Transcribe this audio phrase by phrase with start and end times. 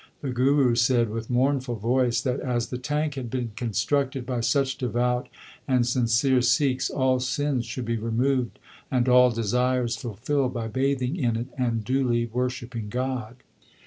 [0.21, 4.79] The Guru said with mournful voice, that, as the tank had been constructed by such
[4.79, 5.29] devout
[5.67, 8.57] and sincere Sikhs, all sins should be removed
[8.89, 13.35] and all desires fulfilled by bathing in it and duly worshipping God.